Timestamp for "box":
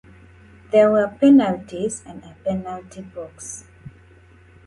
3.03-3.65